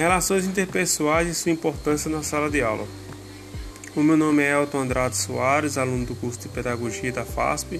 [0.00, 2.88] Relações interpessoais e sua importância na sala de aula.
[3.94, 7.78] O meu nome é Elton Andrade Soares, aluno do curso de Pedagogia da FASP.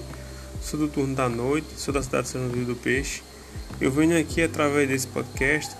[0.61, 3.23] Sou do turno da noite, sou da cidade de São João do Peixe.
[3.79, 5.75] Eu venho aqui, através desse podcast,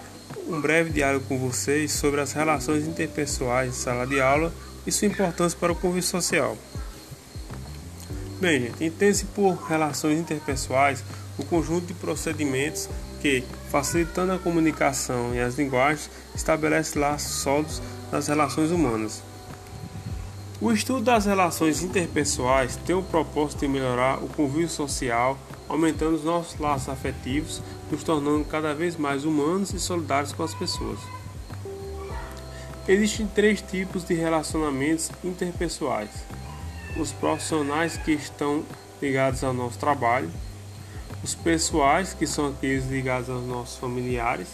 [0.48, 4.52] um breve diálogo com vocês sobre as relações interpessoais em sala de aula
[4.88, 6.58] e sua importância para o convívio social.
[8.40, 11.04] Bem, gente, entende-se por relações interpessoais
[11.38, 12.90] o conjunto de procedimentos
[13.22, 17.82] que, facilitando a comunicação e as linguagens, estabelece laços sólidos
[18.12, 19.22] nas relações humanas.
[20.60, 26.24] O estudo das relações interpessoais tem o propósito de melhorar o convívio social, aumentando os
[26.24, 31.00] nossos laços afetivos, nos tornando cada vez mais humanos e solidários com as pessoas.
[32.88, 36.10] Existem três tipos de relacionamentos interpessoais:
[36.98, 38.64] os profissionais que estão
[39.02, 40.30] ligados ao nosso trabalho,
[41.24, 44.48] os pessoais, que são aqueles ligados aos nossos familiares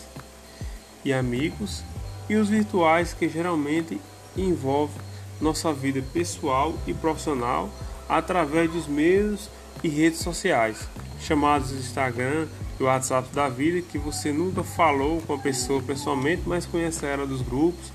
[1.04, 1.84] e amigos,
[2.30, 4.00] e os virtuais, que geralmente
[4.36, 4.98] envolvem
[5.40, 7.70] nossa vida pessoal e profissional
[8.10, 9.50] através dos meios
[9.84, 10.88] e redes sociais,
[11.20, 12.48] chamados Instagram
[12.80, 17.26] e WhatsApp da vida, que você nunca falou com a pessoa pessoalmente, mas conhece ela
[17.26, 17.92] dos grupos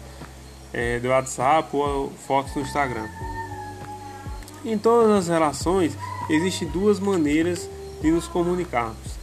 [0.72, 3.08] é, do WhatsApp ou fotos no Instagram.
[4.64, 5.92] Em todas as relações
[6.30, 9.16] existem duas maneiras de nos comunicarmos.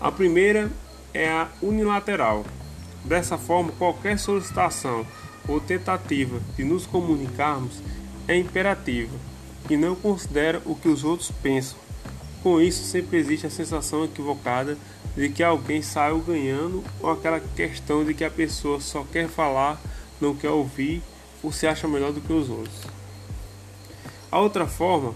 [0.00, 0.70] A primeira
[1.14, 2.44] é a unilateral.
[3.04, 5.06] Dessa forma, qualquer solicitação
[5.48, 7.80] ou tentativa de nos comunicarmos
[8.26, 9.16] é imperativa
[9.70, 11.78] e não considera o que os outros pensam.
[12.42, 14.76] Com isso, sempre existe a sensação equivocada
[15.16, 19.80] de que alguém saiu ganhando ou aquela questão de que a pessoa só quer falar,
[20.20, 21.02] não quer ouvir
[21.42, 22.82] ou se acha melhor do que os outros.
[24.30, 25.14] A outra forma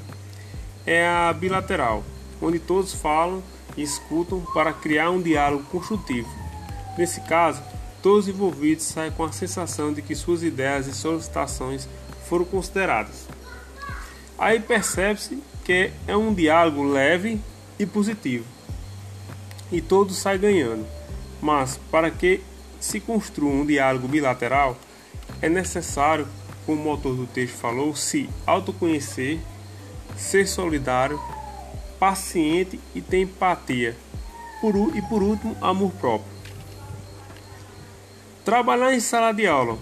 [0.86, 2.02] é a bilateral
[2.41, 3.42] onde todos falam
[3.77, 6.28] e escutam para criar um diálogo construtivo.
[6.96, 7.62] Nesse caso,
[8.02, 11.89] todos os envolvidos saem com a sensação de que suas ideias e solicitações
[12.28, 13.27] foram consideradas.
[14.39, 17.40] Aí percebe-se que é um diálogo leve
[17.78, 18.45] e positivo,
[19.70, 20.86] e todos saem ganhando.
[21.40, 22.42] Mas para que
[22.80, 24.77] se construa um diálogo bilateral,
[25.40, 26.27] é necessário,
[26.67, 29.39] como o motor do texto falou, se autoconhecer,
[30.17, 31.20] ser solidário
[32.00, 33.96] paciente e tem empatia.
[34.61, 36.33] Por, e por último, amor próprio.
[38.44, 39.78] Trabalhar em sala de aula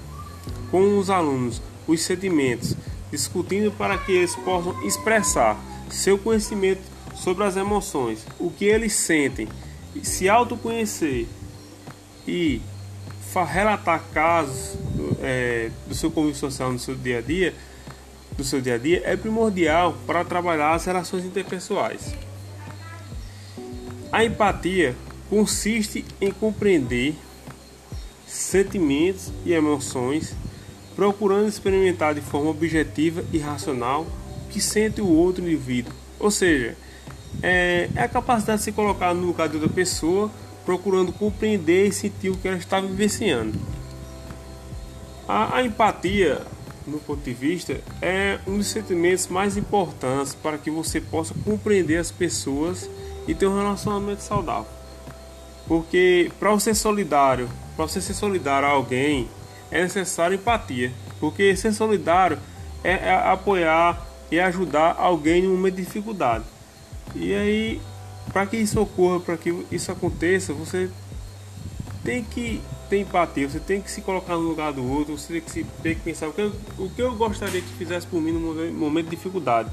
[0.71, 2.77] com os alunos os sentimentos,
[3.11, 5.59] discutindo para que eles possam expressar
[5.89, 6.83] seu conhecimento
[7.17, 9.49] sobre as emoções, o que eles sentem,
[10.03, 11.27] se autoconhecer
[12.27, 12.61] e
[13.47, 14.77] relatar casos
[15.23, 17.55] é, do seu convívio social no seu dia a dia
[18.39, 22.15] do seu dia a dia é primordial para trabalhar as relações interpessoais.
[24.13, 24.95] A empatia
[25.29, 27.17] consiste em compreender
[28.27, 30.37] sentimentos e emoções,
[30.95, 34.07] procurando experimentar de forma objetiva e racional
[34.47, 35.93] o que sente o outro indivíduo.
[36.21, 36.77] Ou seja,
[37.43, 40.31] é, é a capacidade de se colocar no lugar de outra pessoa,
[40.65, 43.59] procurando compreender e sentir o que ela está vivenciando.
[45.27, 46.47] A, a empatia
[46.89, 51.99] no ponto de vista, é um dos sentimentos mais importantes para que você possa compreender
[51.99, 52.89] as pessoas
[53.27, 54.67] e ter um relacionamento saudável.
[55.67, 59.29] Porque para você ser solidário, para você ser solidário a alguém,
[59.71, 60.93] é necessário empatia.
[61.21, 62.39] Porque ser solidário
[62.83, 66.45] é, é apoiar e ajudar alguém em um de dificuldade.
[67.15, 67.81] E aí,
[68.33, 70.91] para que isso ocorra, para que isso aconteça, você
[72.05, 75.43] tem que ter empatia, você tem que se colocar no lugar do outro, você tem
[75.43, 78.21] que, se, tem que pensar o que, eu, o que eu gostaria que fizesse por
[78.21, 79.71] mim no momento de dificuldade.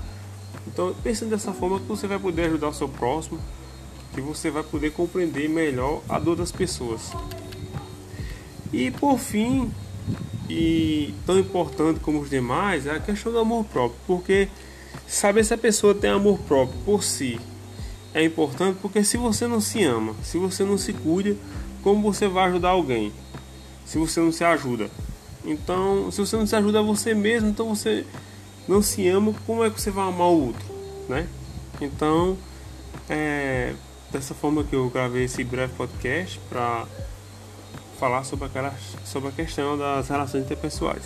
[0.67, 3.39] Então, pensando dessa forma que você vai poder ajudar o seu próximo,
[4.13, 7.11] que você vai poder compreender melhor a dor das pessoas.
[8.73, 9.71] E por fim,
[10.49, 14.47] e tão importante como os demais, é a questão do amor próprio, porque
[15.07, 17.39] saber se a pessoa tem amor próprio por si
[18.15, 21.35] é importante, porque se você não se ama, se você não se cuida,
[21.83, 23.13] como você vai ajudar alguém
[23.85, 24.89] se você não se ajuda?
[25.45, 28.03] Então, se você não se ajuda a você mesmo, então você
[28.67, 30.65] não se ama, como é que você vai amar o outro,
[31.07, 31.27] né?
[31.79, 32.35] Então,
[33.07, 33.73] é
[34.11, 36.85] dessa forma que eu gravei esse breve podcast para
[37.99, 38.49] falar sobre,
[39.03, 41.03] sobre a questão das relações interpessoais.